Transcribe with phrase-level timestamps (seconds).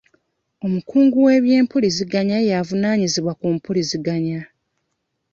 [0.65, 4.41] Omukungu w'eby'empuliziganya y'avunaanyizibwa ku mpuliziganya.